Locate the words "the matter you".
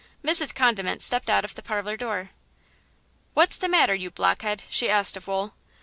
3.59-4.09